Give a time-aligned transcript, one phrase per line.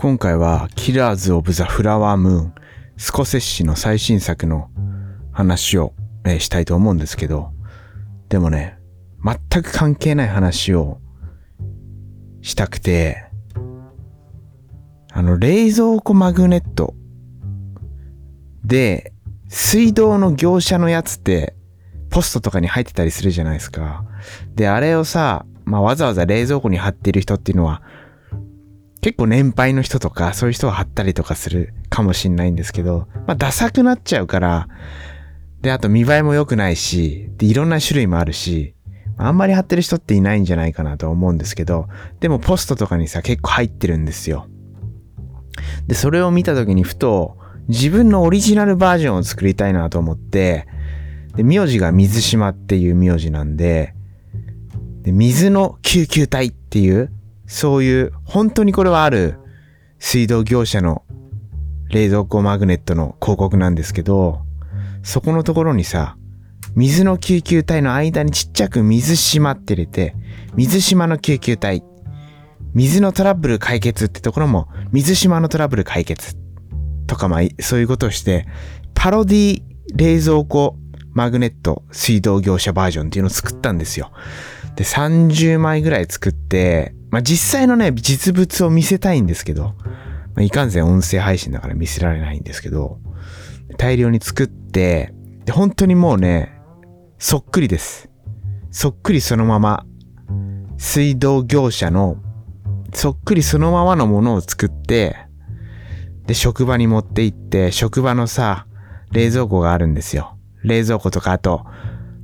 [0.00, 2.54] 今回はキラーズ・オブ・ザ・フラワームーン、
[2.96, 4.70] スコセッシの最新作の
[5.30, 5.92] 話を、
[6.24, 7.50] えーしたいと思うんですけど、
[8.30, 8.78] でもね、
[9.22, 11.00] 全く関係ない話を
[12.40, 13.26] したくて、
[15.12, 16.94] あの、冷蔵庫マグネット
[18.64, 19.12] で、
[19.50, 21.56] 水道の業者のやつって、
[22.08, 24.06] ポストとかに入ってたりするじゃないですか。
[24.54, 27.82] で、あれをさ、まあ、わざわざ冷蔵庫に貼っている人っていうのは、
[29.00, 34.68] 結構年配の人とか、そういう人は貼ったりとかするかもしんないんですけど、まあ、ダサくなっちゃうから、
[35.62, 38.74] で、あと見栄えも良くないし、で、いろんな種類もあるし、
[39.16, 41.88] あんまり貼ってる人っていないんじゃないかなと思うんですけど、
[42.20, 44.46] でもポストとかにさ、結構入ってるんですよ。
[45.86, 47.36] で、それを見た時にふと、
[47.68, 50.66] 自分のオリジナルバージョンを作りたいなと思って、
[51.36, 53.94] で、名字が水島っていう名字なんで、
[55.02, 57.12] で、水の救急隊っていう、
[57.50, 59.34] そういう、本当にこれはある
[59.98, 61.02] 水道業者の
[61.88, 64.42] 冷蔵庫マグネットの広告なんですけど、
[65.02, 66.16] そこのところにさ、
[66.76, 70.14] 水の救急隊の間にちっちゃく水島って入れて、
[70.54, 71.82] 水島の救急隊、
[72.72, 76.36] 水のトラブル解決ってところも、水島のトラブル解決
[77.08, 78.46] とかまあ、そういうことをして、
[78.94, 79.62] パロディ
[79.96, 80.76] 冷蔵庫
[81.14, 84.12] マグネット水道業者バージョンっていうのを作ったんですよ。
[84.76, 89.74] で、30枚ぐらい作って、まあ実際のね、実物を見せたいんですけど、
[90.34, 92.98] まあ、いかんせん音声配信だから見せられないんですけど、
[93.76, 95.12] 大量に作って、
[95.44, 96.60] で、本当にもうね、
[97.18, 98.08] そっくりです。
[98.70, 99.84] そっくりそのまま、
[100.78, 102.16] 水道業者の、
[102.94, 105.16] そっくりそのままのものを作って、
[106.26, 108.66] で、職場に持って行って、職場のさ、
[109.10, 110.38] 冷蔵庫があるんですよ。
[110.62, 111.66] 冷蔵庫とか、あと、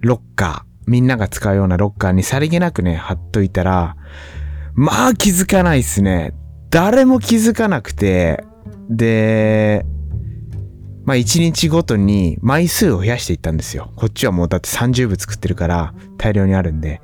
[0.00, 0.76] ロッカー。
[0.86, 3.96] みんなが使うようなロッカーにさりげなくね、貼っといたら、
[4.76, 6.34] まあ気づかないっすね。
[6.68, 8.44] 誰も気づかなくて、
[8.90, 9.86] で、
[11.06, 13.90] まあ一日ごとに枚数を増やしていったんですよ。
[13.96, 17.00] こっちはもうだって30部作ってるから大量にあるんで、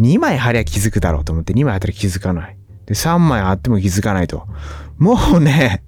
[0.00, 2.56] 2枚貼りゃ気づくだろうと思って2枚貼ったら気づかない。
[2.86, 4.46] で、3枚貼っても気づかないと。
[4.96, 5.82] もうね、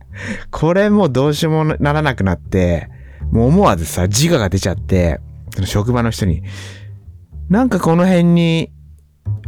[0.50, 2.90] これもうどうしようもならなくなって、
[3.32, 5.20] もう思わずさ、自我が出ちゃって、
[5.54, 6.42] その職場の人に、
[7.48, 8.72] なんかこの辺に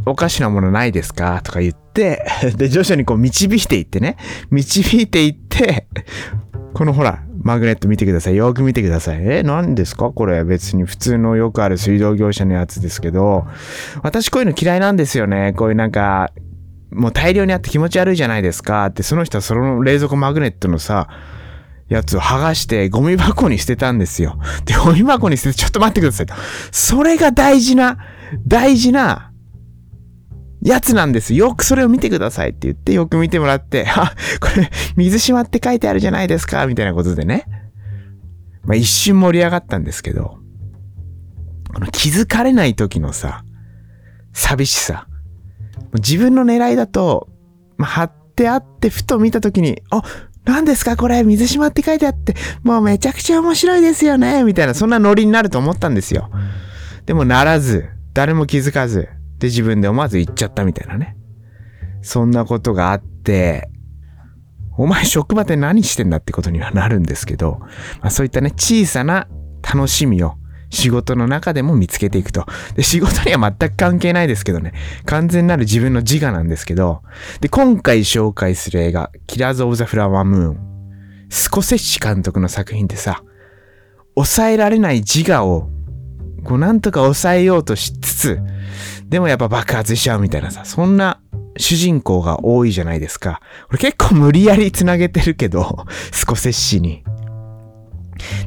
[0.06, 1.41] おかしなものないですか？
[1.42, 2.25] とか言って、
[2.56, 4.16] で、徐々にこう導いていってね、
[4.50, 5.88] 導いていって、
[6.75, 8.37] このほら、マグネット見てください。
[8.37, 9.20] よく見てください。
[9.22, 10.10] え、何ですか？
[10.10, 13.47] これ別に普通のよくある水道業者のやつですけど、
[14.03, 15.54] 私こういうの嫌いなんですよね。
[15.56, 16.31] こういうなんか、
[16.93, 21.08] もう大量にあって気持ち悪いじゃないですかって、その人はその冷蔵庫マグネットのさ、
[21.88, 24.38] やつを剥がしてゴミ箱に捨てたんですよ。
[24.64, 26.34] で、ゴミ箱に捨ててちょっと待ってくださいと。
[26.72, 27.98] それが大事な、
[28.47, 29.31] 大事な、
[30.66, 31.32] やつなんです。
[31.32, 37.44] よくそれを見てくださいって言って、よく見てもらって、 あ、これ、水島って書いてあるじゃないですか、みたいなことでね。
[38.65, 40.38] まあ一瞬盛り上がったんですけど、
[41.72, 43.44] この気づかれない時のさ、
[44.32, 45.06] 寂しさ。
[45.94, 47.28] 自分の狙いだと、
[47.76, 50.03] まあ、貼ってあって、ふと見た時に、あ、
[50.44, 52.34] 何ですかこれ、水島って書いてあって、
[52.65, 56.28] もうめちゃくちゃ面白いですよね、みたいな、そんなノリになると思ったんですよ。
[57.05, 59.09] でもならず、誰も気づかず、
[59.39, 61.17] で自分で思わず言っちゃったみたいなね。
[62.03, 63.69] そんなことがあって、
[64.79, 67.59] お前職場で何してんだってことにはなるんですけど、
[68.01, 69.27] まあ、そういったね、小さな
[69.63, 70.35] 楽しみを
[70.71, 72.47] 仕事の中でも見つけていくと。
[72.75, 74.73] で、仕事には全く関係ないですけどね、
[75.05, 77.03] 完全なる自分の自我なんですけど、
[77.41, 80.59] で、今回紹介する映画、キラーズ・オブ・ザ・フラワームーン、
[81.31, 83.23] スコセッシ監督の作品ってさ、
[84.15, 85.71] 抑えられない自我を、
[86.45, 88.41] こうなんとか抑えようとしつつ、
[89.09, 91.21] でもやっぱ爆発しちゃうみたいなさ、そんな
[91.56, 93.41] 主人公が多いじゃないですか。
[93.69, 97.05] これ結構無理やり繋げてるけど、 スコセッシに。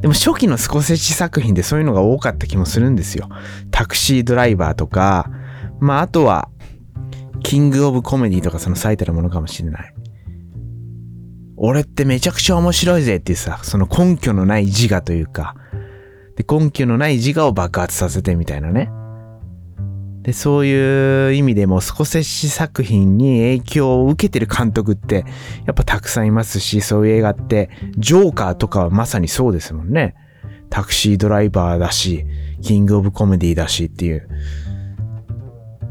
[0.01, 3.29] でも初期のスコセッシ作品でそういうのが多かった気もするんですよ。
[3.71, 5.29] タクシードライバーとか、
[5.79, 6.49] まああとは、
[7.43, 9.93] キングオブコメディとかその最たるものかもしれない。
[11.55, 15.55] 俺ってめちゃくちゃ面白いぜっていうさ、その根拠のない自我というか、
[16.35, 18.89] で根拠のない自我を爆発させてみたいなね。
[20.29, 25.25] で、そういう意味でもスコセッシ作品に影響を受けてる監督って
[25.65, 30.13] やっぱたくさんいますし、そういう映画って、ジョーカーとかはまさにそうですもんね。
[30.69, 32.27] タクシードライバーだし、
[32.61, 34.29] キングオブコメディだしっていう。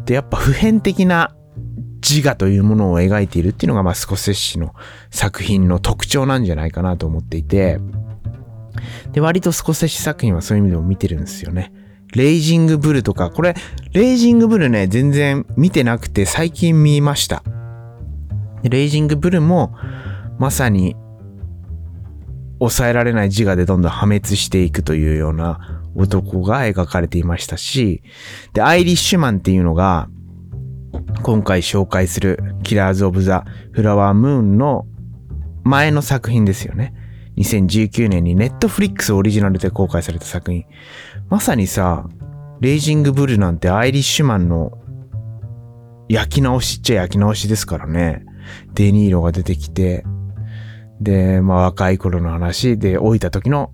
[0.04, 1.34] で、やっぱ普遍的な
[2.00, 4.72] 自我というものを描いているっていうのが、まあ、スコセッシの
[5.10, 7.80] 作品の特徴なんじゃないかなと思っていて、
[9.10, 11.72] で、割とスコセッシ作品はそういう意味でも見てるんですよね。
[12.14, 13.54] レイジングブルとか、これ、
[13.92, 17.42] レイジングブルね、全然見てなくて最近見ました。
[18.62, 19.74] レイジングブルも
[20.38, 20.96] まさに
[22.58, 28.02] 抑えられない自我でどんどん破滅していくというような男が描かれていましたし、
[28.52, 30.08] で、アイリッシュマンっていうのが、
[31.22, 34.86] 今回紹介するキラーズ・オブ・ザ・フラワームーンの
[35.64, 36.94] 前の作品ですよね。
[37.36, 40.64] 2019年にネットフリックスオリジナルで公開された作品。
[41.30, 42.08] まさにさ、
[42.60, 44.72] レイジングブルなんてアイリッシュマンの
[46.08, 48.24] 焼き直しっちゃ焼き直しですからね。
[48.72, 50.04] デニーロが出てきて、
[51.00, 52.78] で、まあ若い頃の話。
[52.78, 53.72] で老いた時の、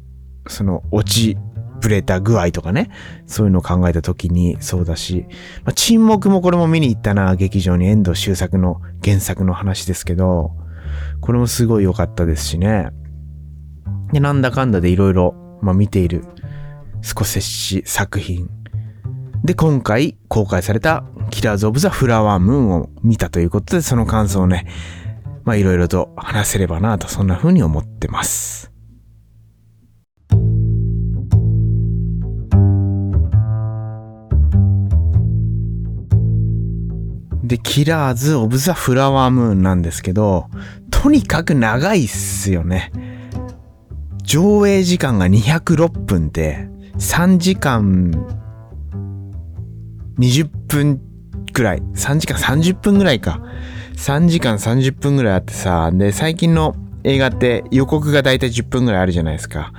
[0.49, 1.39] その落ち
[1.81, 2.91] ぶれた具合とかね、
[3.27, 5.27] そういうのを考えた時にそうだし、
[5.65, 10.51] まあ、沈黙もこれも見に行ったな、劇場に遠藤周作の原作の話ですけど、
[11.21, 12.89] これもすごい良かったですしね。
[14.13, 16.25] で、なんだかんだでいろいろ、まあ見ている
[17.05, 18.49] スコセッシ作品。
[19.45, 24.67] で、今回公開されたキラーズ・オブ・ザ・フラワームーンを見たということで、その感想をね、
[25.45, 28.73] まあいろいろと話せればなと、そんな風に思ってます。
[37.45, 40.47] で、キラーズ・オブ・ザ・フラワームーンなんですけど、
[40.91, 42.91] とにかく長いっすよね。
[44.23, 48.11] 上映時間が206分で、3時間
[50.19, 51.01] 20分
[51.53, 53.41] くらい、3時間30分ぐらいか。
[53.97, 56.75] 3時間30分ぐらいあってさ、で、最近の
[57.05, 59.73] 映画って予告がだいたい10分ぐらいあるじゃないですか。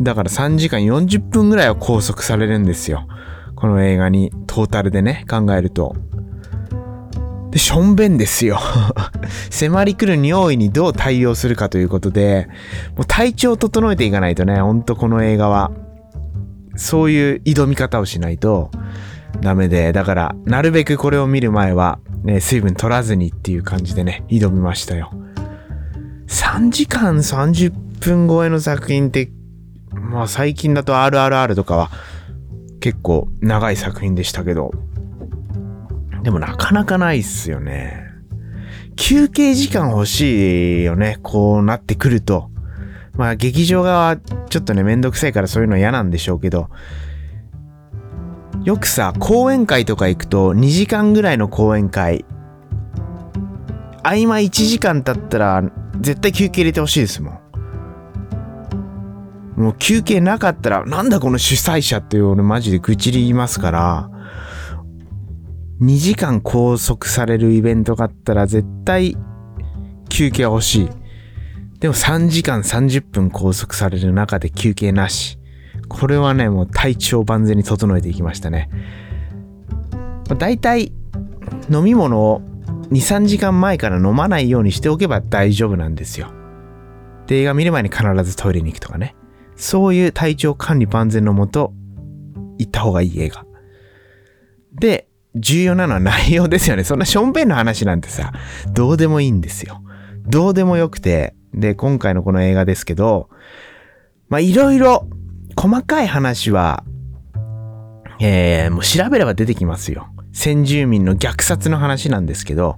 [0.00, 3.06] だから3時間40分ぐらいは拘束されるんですよ。
[3.54, 5.94] この映画にトータルでね、考えると。
[7.50, 8.58] で、しょんべんですよ。
[9.50, 12.48] 迫り来る匂いにどう対応するかということで、
[12.96, 15.70] もう体調を整えていかないとね、ほんとこの映画は、
[16.76, 18.70] そういう挑み方をしないと
[19.40, 25.12] ダメで、だから、なるべくこれを見る前は、ね、水分取らずにっていう感じでね、挑みましたよ。
[26.28, 29.30] 3時間30分超えの作品って、
[29.92, 31.90] まあ最近だと RRR とかは
[32.80, 34.72] 結構長い作品でしたけど、
[36.22, 38.00] でもなかなかないっすよね。
[38.96, 41.18] 休憩時間欲しいよね。
[41.22, 42.51] こうなってくると。
[43.14, 46.70] まあ劇場側はちょっとねめんどくさいからそういうの嫌なんでしょうけど、
[48.64, 52.24] よくさ、講演会とか行くと2時間ぐらいの講演会、
[54.04, 55.62] 合間1時間経ったら
[56.00, 57.42] 絶対休憩入れてほしいですもん。
[59.56, 64.10] もう休憩なかったら、なんだこの主催者っていう俺マジで愚痴り言いますから、
[65.80, 69.16] 2時間拘束されるイベントがあったら絶対
[70.08, 70.88] 休憩欲しい。
[71.82, 75.36] でも3時間30分拘束される中で休憩なし。
[75.88, 78.70] これはね、もう体調万全に整えていきましたね。
[80.38, 80.92] だいたい
[81.68, 82.40] 飲み物を
[82.90, 86.32] 2、3時間前から飲まないようにしておけば大丈夫なんですよ。
[87.26, 89.16] で、映画見る前に必ずトイレに行くとかね。
[89.56, 91.72] そういう体調管理万全のもと、
[92.58, 93.44] 行った方がいい映画。
[94.72, 96.84] で、重要なのは内容ですよね。
[96.84, 98.32] そんなしょんべんの話なんてさ、
[98.72, 99.82] どうでもいいんですよ。
[100.28, 103.28] どうでもよくて、で、今回のこの映画ですけど、
[104.28, 105.08] まあ、いろいろ、
[105.56, 106.84] 細かい話は、
[108.20, 110.08] えー、もう調べれば出てきますよ。
[110.32, 112.76] 先住民の虐殺の話なんですけど、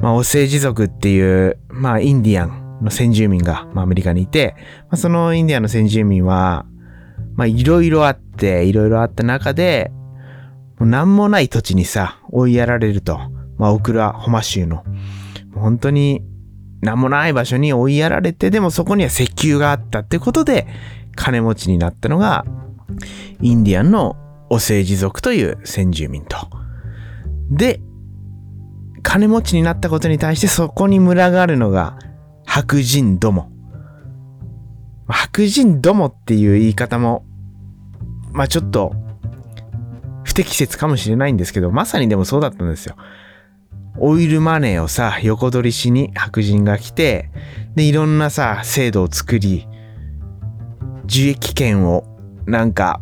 [0.00, 6.66] まあ、オセージ族っていう、まあ、インディアンの先住民が、まあ、アメリカにいて、まあ、そのインディアンの先住民は、
[7.36, 9.90] まあ、いろいろあって、いろいろあった中で、
[10.78, 13.18] もう何もない土地にさ、追いやられると。
[13.58, 14.84] まあ、オクラホマ州の。
[15.54, 16.24] 本当に
[16.84, 20.66] 何もない場所に追いやられて、でもそこには石油があったってことで、
[21.16, 22.44] 金持ちになったのが、
[23.40, 24.16] インディアンの
[24.50, 26.36] オセージ族という先住民と。
[27.50, 27.80] で、
[29.02, 31.98] 金持ちになったことに対してそこに群がるのが
[32.46, 33.50] 白人ども。
[35.06, 37.24] 白人どもっていう言い方も、
[38.32, 38.94] まあちょっと
[40.24, 42.96] 不適切かもしれないんですけど、まさにでもそうだったんですよ。
[43.98, 47.30] オイルマネーをさ、横取りしに白人が来て、
[47.76, 49.68] で、いろんなさ、制度を作り、
[51.04, 52.04] 受益権を、
[52.46, 53.00] なんか、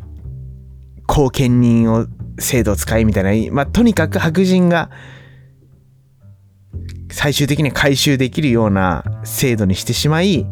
[1.06, 2.06] 後見人を、
[2.38, 4.90] 制度を使いみたいな、まあ、とにかく白人が、
[7.10, 10.46] 最終的に回収できるような制度にしてしまい、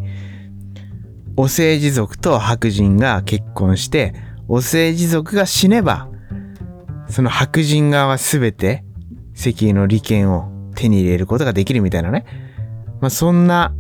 [1.37, 4.15] お政治族と白人が結婚して、
[4.49, 6.09] お政治族が死ねば、
[7.09, 8.85] その白人側は全て
[9.41, 12.27] 石油の利権を手に入れることができるみたいなね。
[13.01, 13.75] まあ、そんな、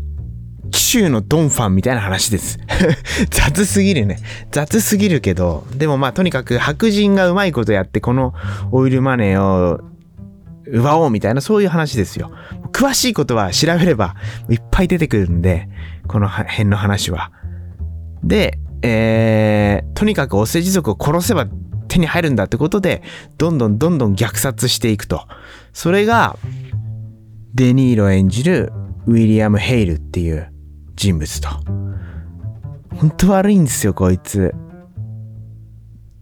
[0.71, 2.59] 紀州のドンファンみたいな話です。
[3.31, 4.19] 雑すぎるね。
[4.53, 8.35] 雑すぎるけど、でもまあとにかく白人がうまいことやってこの
[8.71, 9.81] オイルマネーを
[10.67, 12.31] 奪おうみたいなそういう話ですよ。
[12.73, 14.15] 詳しいことは調べれば
[14.49, 15.69] いっぱい出てくるんで、
[16.07, 17.33] この辺の話は。
[18.23, 21.47] で、えー、とにかくお世辞族を殺せば
[21.89, 23.03] 手に入るんだってことで、
[23.37, 25.27] どんどんどんどん虐殺していくと。
[25.73, 26.37] それが、
[27.55, 28.73] デニーロ演じる
[29.07, 30.53] ウィリアム・ヘイルっていう
[30.95, 31.49] 人物と。
[32.97, 34.55] 本当悪いんですよ、こいつ。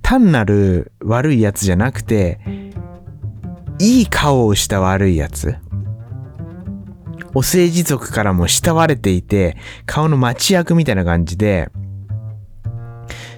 [0.02, 2.40] 単なる悪いやつじゃなくて、
[3.78, 5.56] いい顔をした悪いやつ。
[7.34, 11.68] お政治族からも慕われていて、顔の町役みたいな感じで、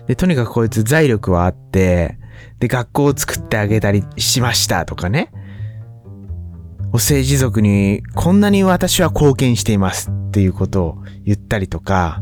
[0.07, 2.19] で、とにかくこいつ財力はあって、
[2.59, 5.33] で、学校を作ってあげたりしましたとかね。
[6.93, 12.21] お政治族にこんなに私は貢献していますっていうことを言ったりとか、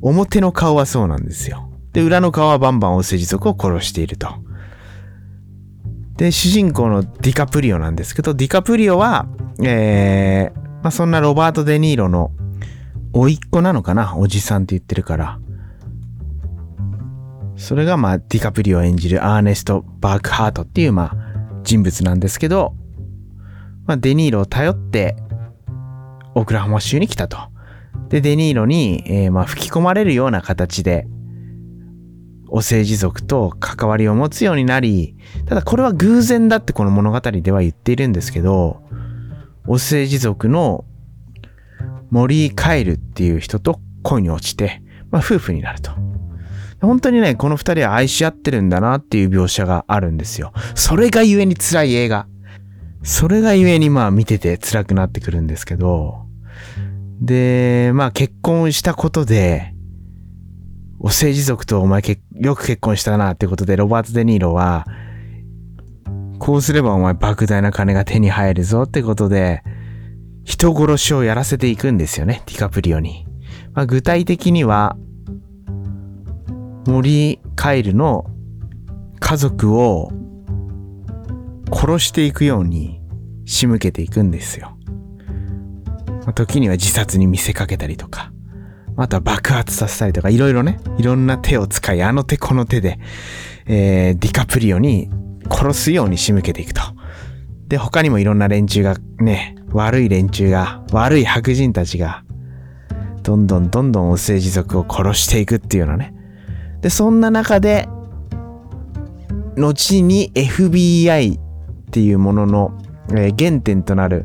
[0.00, 1.70] 表の顔はそうなんですよ。
[1.92, 4.28] で、裏の顔はバンバンお政治族を殺していると。
[6.16, 9.26] で、主人公のディカプリオなんですけど、ディカプリオは、
[9.62, 12.32] えー、まあ、そんなロバート・デ・ニーロの
[13.12, 14.16] 甥っ子なのかな？
[14.16, 15.38] おじさんって言ってるから。
[17.56, 21.16] それがまあディカプリオ演じるアーネスト・バークハートっていうまあ
[21.62, 22.74] 人物なんですけど、
[23.86, 25.16] まあ、デニーロを頼って
[26.34, 27.38] オクラホマ州に来たと。
[28.08, 31.06] で、デニーロに、えー、まあ吹き込まれるような形で
[32.48, 38.82] お政治族と関わりを持つようになり、ただこれは偶然だってこの物語では言っているんですけど、
[39.66, 40.84] お政治族の
[42.10, 45.92] 森井カエルっていう人と恋に落ちて、まあ夫婦になると。
[46.82, 50.52] 本当にね、この二人は愛し合ってるんだなっていう描写があるんですよ。
[50.74, 52.26] それがゆえに辛い映画。
[53.02, 56.26] それがゆえにまあ見てて辛くなってくるんですけど、
[57.20, 59.74] で、まあ結婚したことで、
[60.98, 62.02] お政治族とお前
[62.34, 64.86] よく結婚したなってことで、ロバート・デ・ニーロは、
[66.38, 69.62] こうすればお前莫大な金が手に入るぞってことで、
[70.44, 73.26] 人殺しをやらせていくんですよね、ディカプリオに。
[73.74, 74.96] まあ、具体的には、
[76.86, 78.26] 森カエルの
[79.20, 80.10] 家族を
[81.72, 83.00] 殺していくように
[83.46, 84.76] 仕向けていくんですよ。
[86.34, 88.32] 時には自殺に見せかけたりとか、
[88.96, 92.98] あとは爆発させたりとか、いろいろね、いろんな手を使い、あの手この手で、
[93.66, 95.10] えー、ディカプリオに
[95.50, 96.82] 殺すように仕向けていくと。
[97.68, 102.22] で、他にもいろんな連中がね、悪い連中が、悪い白人たちが、
[103.22, 106.14] どんどんどんどんお政治族を殺していくっていうのね。
[106.82, 107.88] で、そんな中で、
[109.56, 111.38] 後に FBI
[111.92, 112.78] っていうものの、
[113.10, 114.24] えー、原点となる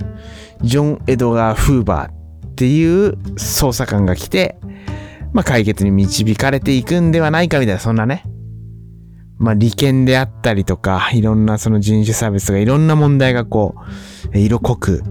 [0.61, 4.57] ジョン・エドガー・フーバーっていう捜査官が来て、
[5.33, 8.23] まあ、解決に導かれていくんではないかみたいな、そんなね。
[9.37, 13.75] まあ、利権であったりとか、いろんなその人種差別がいろんな問題がこ
[14.33, 15.03] う、色濃く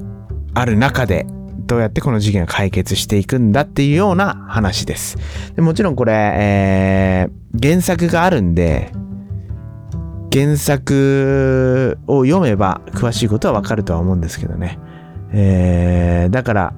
[0.54, 1.26] ある中で、
[1.66, 5.18] どうやってこの事件を解決していくんだっていうような話です。
[5.56, 8.92] でもちろんこれ、えー、原作があるんで、
[10.36, 14.78] 原作を読めば詳しいことはわかるとは思うんですけどね。
[15.32, 16.74] えー、だから、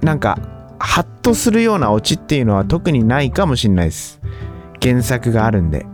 [0.00, 0.38] なんか、
[0.78, 4.18] ハッとするようなオチっていうのは特にないかもしれないです。
[4.80, 5.84] 原作があるんで。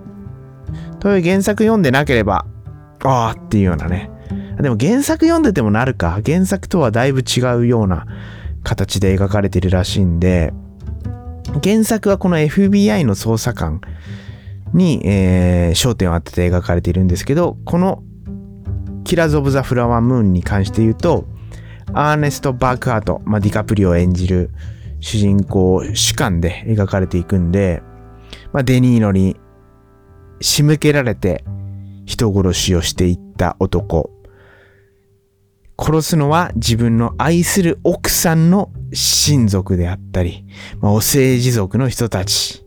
[1.00, 2.47] という原作読んでなければ、
[3.03, 4.09] ああっていうようなね。
[4.61, 6.21] でも原作読んでてもなるか。
[6.25, 8.07] 原作とはだいぶ違うような
[8.62, 10.53] 形で描かれてるらしいんで、
[11.65, 13.81] 原作はこの FBI の捜査官
[14.73, 18.03] に、えー、焦点を当てて描かれているんですけど、この
[19.05, 21.25] キラーズ・オブ・ザ・フラワームーンに関して言うと、
[21.93, 24.50] アーネスト・バークハート、まあ、ディカプリを演じる
[25.00, 27.83] 主人公主観で描かれていくんで、
[28.53, 29.37] まあ、デニーノに
[30.41, 31.45] 仕向けられて
[32.07, 34.11] 人殺しをしていった男。
[35.79, 40.45] 殺すのは自分の愛する奥さんの親族であったり、
[40.81, 42.65] まあ、お政治族の人たち。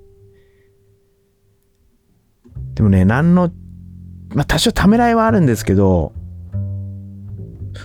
[2.75, 3.51] でもね、何の、
[4.33, 6.13] まあ、多少ためらいはあるんですけど、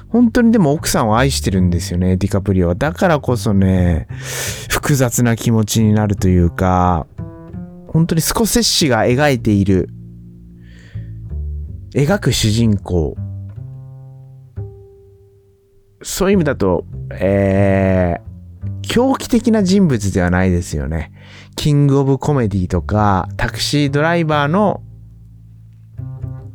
[0.09, 2.75] 本当にでも奥さんを愛してるんですよね、ディカプリオは。
[2.75, 4.09] だからこそね、
[4.69, 7.07] 複雑な気持ちになるというか、
[7.89, 9.89] 本当にスコセッシが描いている、
[11.95, 13.17] 描く主人公。
[16.03, 18.28] そういう意味だと、えー、
[18.99, 21.13] 狂気的な人物ではないですよね。
[21.55, 24.83] キングオブコメディとか、タクシードライバーの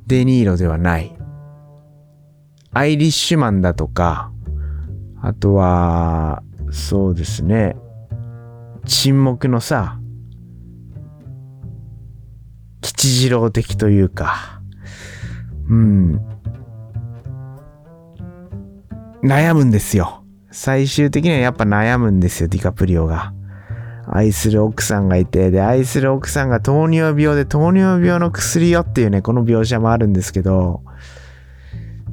[0.08, 1.16] デニーロではない。
[2.74, 4.34] アイリッシュマンだとか、
[5.22, 7.78] あとは、そうですね、
[8.84, 10.02] 沈黙のさ、
[12.82, 14.62] 吉次郎的というか、
[15.70, 16.22] うん。
[19.24, 20.23] 悩むんですよ。
[20.54, 23.34] 最終的にはやっぱ悩むんですよ、ディカプリオが。
[24.08, 30.84] 愛する奥さんがいて、で、愛する奥さんが糖尿病で糖尿病の薬よっていうね、この描写もあるんですけど、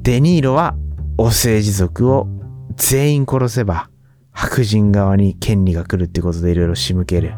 [0.01, 0.75] デニーロは
[1.17, 2.27] オセージ族を
[2.75, 3.89] 全員殺せば
[4.31, 7.35] 白人側に権利が来るってことでいろいろ仕向ける。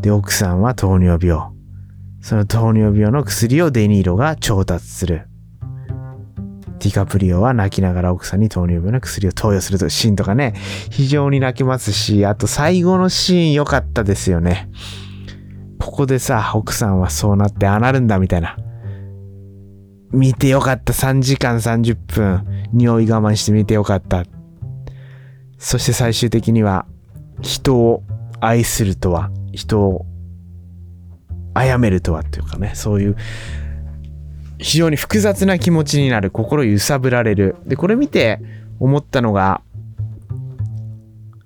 [0.00, 1.50] で、奥さんは糖尿病。
[2.22, 5.28] その糖尿病の薬をデニーロが調達する。
[6.84, 10.52] ディカプリオは泣きながら奥さんに糖尿病の薬を投与するというシーンとかね、
[10.90, 14.68] 非常に泣きますし、あと最後のシーン良かったですよね。
[15.80, 18.58] ここでさ、奥さんはそうなってああなるんだみたいな。
[20.12, 22.46] 見てよかった3時間30分。
[22.74, 24.24] 匂い我慢して見てよかった。
[25.56, 26.84] そして最終的には
[27.40, 28.02] 人を
[28.40, 30.04] 愛するとは、人を
[31.54, 33.16] 殺めるとはっていうかね、そういう
[34.58, 37.56] 非常に複雑な気持ちになる、心揺さぶられる。
[37.66, 38.40] で、これ見て
[38.78, 39.62] 思ったのが、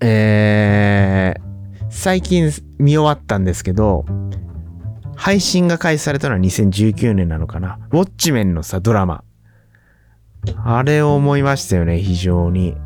[0.01, 4.05] えー、最近見終わったんですけど、
[5.17, 7.79] 配信が開始されたのは2019年なのかな。
[7.91, 9.25] ウォッチメンのさ、ドラマ。
[10.65, 12.77] あれを思いましたよね、非常に。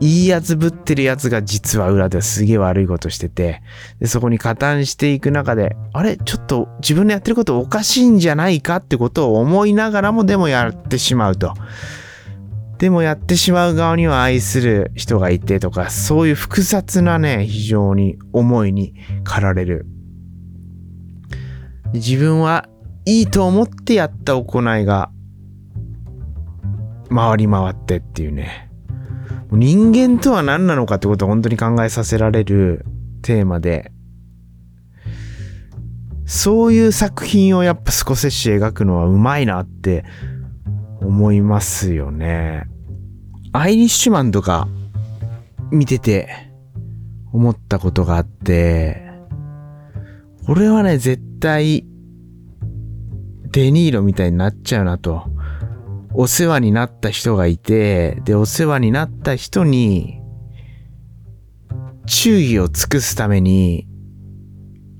[0.00, 3.62] いいやつぶってるやつが実は裏ではすげえ悪いことしてて、
[3.98, 6.16] で、そこに加担していく中で、あれ？
[6.16, 11.52] ちょっと自分のやってることおかしいんじゃないかってことを思いながらもでもやってしまうと。
[12.78, 19.84] でもやってしまう側には愛する人がいてとか、そういう複雑なね、非常に思いに駆られる。
[21.92, 22.70] 自分は
[23.04, 25.10] いいと思ってやった行いが、
[27.14, 28.69] 回り回ってっていうね。
[29.52, 32.84] 人間とは何なのかってことを本当に考えさせられる
[33.22, 33.92] テーマで、
[36.24, 40.04] そういう作品をやっぱスコセッシ描くのはうまいなって
[41.00, 42.64] 思いますよね。
[43.52, 44.68] アイリッシュマンとか
[45.72, 46.28] 見てて
[47.32, 49.10] 思ったことがあって、
[50.48, 51.84] 俺はね、絶対
[53.50, 55.24] デニーロみたいになっちゃうなと。
[56.12, 60.20] お世話になった人がいて、で、お世話になった人に、
[62.06, 63.86] 注意を尽くすために、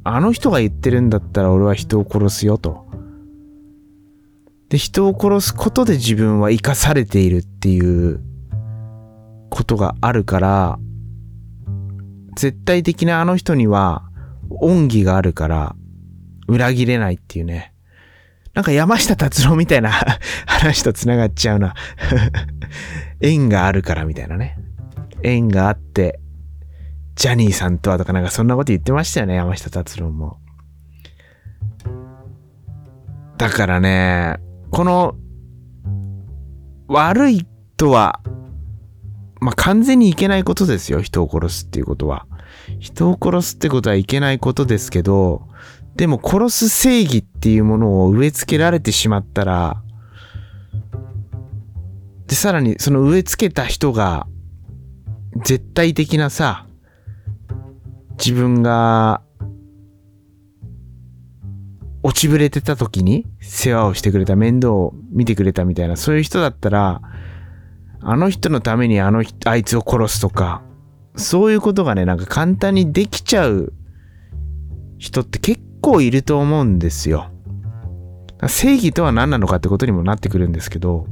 [0.04, 2.86] あの人が言ってるんだったら俺は人を殺すよと。
[4.68, 8.20] で、人を殺すことで自分は生かされているっていう
[9.50, 10.78] ことがあるから、
[12.36, 14.04] 絶対的なあの人には
[14.60, 15.76] 恩義があるから
[16.46, 17.74] 裏切れないっていうね。
[18.54, 19.90] なんか山下達郎みたいな
[20.46, 21.74] 話と繋がっちゃうな
[23.20, 24.58] 縁があるからみたいなね。
[25.22, 26.20] 縁があって、
[27.14, 30.38] ジャニーさんとはとかなんかそんなこと言ってましたよね、山下達郎も。
[33.36, 34.36] だからね、
[34.70, 35.16] この、
[36.88, 38.20] 悪いとは、
[39.40, 42.26] まあ、完全にいけないことですよ、人を殺すっていうことは。
[42.78, 45.48] 人を殺すってことはいけないことですけど、
[46.00, 49.82] でも殺す正義っていうものを植え付けられてしまったら、
[52.26, 54.26] で、さらにその植え付けた人が、
[55.44, 56.66] 絶対的なさ、
[58.12, 59.20] 自分が、
[62.02, 67.02] 落ちぶれてた時に世話をしてくれた面倒を見てくれたみたいな、そういう人だったら、
[68.00, 70.62] あの人のためにあの人、あいつを殺すとか、
[71.14, 73.74] そういうことがね、なんか簡単にできちゃう
[74.96, 77.30] 人って結構いると思うんですよ。
[78.48, 81.06] 正義とは何なのかってことにもなってくるんですけど、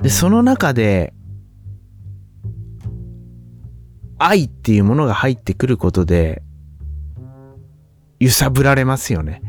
[0.00, 1.14] で、その中で、
[4.18, 6.42] 愛っていうものが入ってくることで、
[8.20, 9.42] 揺さぶられますよね。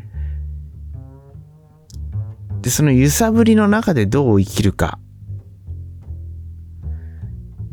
[2.61, 4.97] で、その揺さぶりの中でどう生きるか。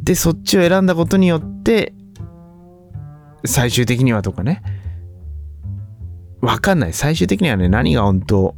[0.03, 1.95] で、そっちを選んだことによって、
[3.47, 4.63] 最終的にはとかね、
[6.41, 6.93] わかんない。
[6.93, 8.57] 最終的にはね、何が本当、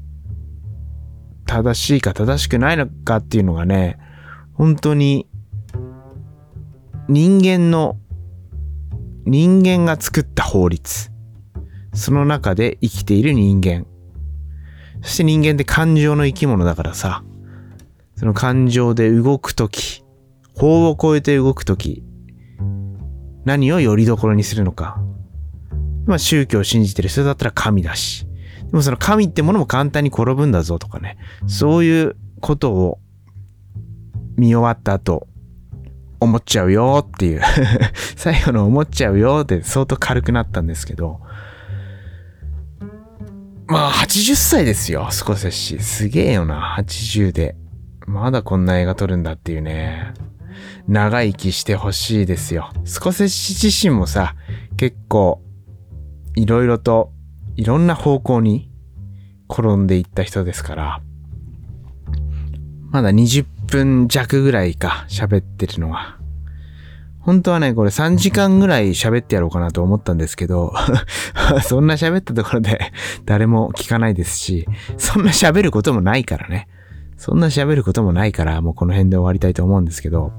[1.47, 3.99] 正しいか正しくないのかっていうのがね、
[4.55, 5.29] 本当に、
[7.09, 7.97] 人間の、
[9.25, 11.11] 人間が作った法律。
[11.95, 13.87] その中で生きている人間。
[15.03, 17.25] そして人間って感情の生き物だからさ、
[18.17, 20.05] その感情で動くとき、
[20.57, 22.05] 法を超えて動くとき、
[23.45, 25.03] 何をよりどころにするのか。
[26.07, 28.27] まあ宗教を信じてる人だったら神だし。
[28.73, 31.19] でもその神ってものも簡単に転ぶんだぞとかね。
[31.47, 32.99] そういうことを
[34.37, 35.29] 見終わった後、
[36.21, 37.43] 思っちゃうよっていう
[38.17, 41.21] 最後の思っちゃうよって相当軽くなったんですけど。
[43.67, 45.79] まあ80歳ですよ、スコセッシ。
[45.79, 47.57] すげえよな、80で。
[48.07, 50.15] まだこんな映画撮るんだっていうね。
[50.89, 52.71] 長生きしてほしいですよ。
[52.85, 54.35] スコセッシ自身もさ、
[54.77, 55.43] 結構、
[56.35, 57.13] いろいろと、
[57.57, 58.71] いろんな方向に
[59.51, 61.01] 転んでいった人ですから、
[62.91, 66.19] まだ20分弱ぐらいか、喋ってるのは。
[67.21, 70.75] 本当はね、これ3時間ぐらい喋ってやろうかなと思ったんですけど、
[71.63, 72.93] そんな喋ったところで
[73.25, 74.67] 誰も聞かないですし、
[74.99, 76.69] そんな喋ることもないからね。
[77.17, 80.33] そんな喋ることもないから、もうこの辺で終わりたいと思うんですけど、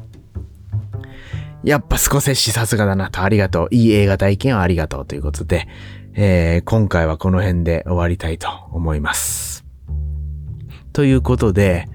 [1.64, 3.68] やっぱスコセッシさすがだなと、ありがとう。
[3.72, 5.68] いい映画体験をありがとうということで、
[6.14, 9.66] えー、今回はこの辺で終わりたいと思います。
[10.92, 11.88] ということで、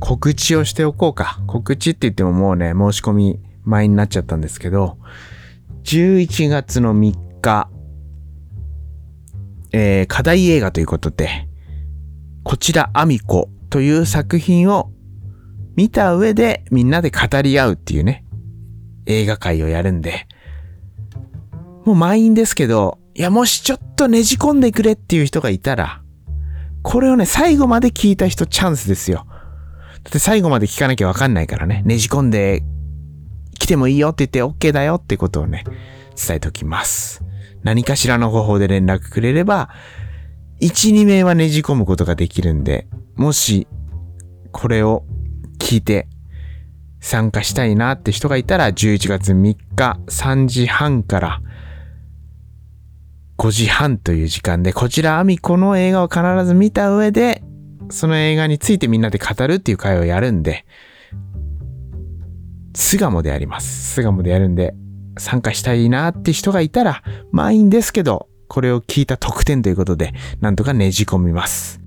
[0.00, 1.40] 告知をしておこうか。
[1.46, 4.98] 告知って言ってももうね、申し込み前になっちゃったんですけど、
[5.84, 7.70] 11月の3日、
[9.72, 11.48] えー、課題映画ということで、
[12.42, 14.90] こちらアミコという作品を
[15.76, 18.25] 見た上でみんなで語り合うっていうね、
[19.06, 20.26] 映画界をやるんで、
[21.84, 26.02] もう満員ですけど、いや、もしちょっとねじ込んでくれっていう人がいたら、
[26.82, 29.26] これをね、最後まで聞いた人チャンスですよ。
[29.26, 32.62] だって最後まで聞かなきゃわかんないからね、ねじ込んで
[33.58, 35.64] 来てもいいよって言って OK だよってことをね、
[36.16, 37.22] 伝えておきます。
[37.62, 39.70] 何かしらの方法で連絡くれれば、
[40.60, 43.66] 1、2名はねじ込むことができるんで、もし、
[44.52, 45.04] これを
[45.58, 46.08] 聞いて
[47.00, 51.40] 参加したいなって人がいたら、11月3日3時半から
[53.38, 57.42] 5時半という時間で、こちらアミコの映画を必ず見た上で、
[57.90, 60.64] その映画についてみんなで語るっていう会をやるんで、
[62.74, 63.94] 巣鴨でやります。
[63.94, 64.74] 巣鴨でやるんで、
[65.18, 71.85] 参加したいなって人がいたら、満員ですけど、これを聞いた特典ということで、なんとかねじ込みます。